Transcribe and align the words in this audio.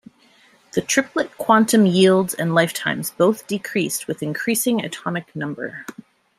The 0.73 0.81
triplet 0.81 1.37
quantum 1.37 1.85
yields 1.85 2.33
and 2.33 2.55
lifetimes 2.55 3.11
both 3.11 3.45
decreased 3.45 4.07
with 4.07 4.23
increasing 4.23 4.83
atomic 4.83 5.35
number. 5.35 5.85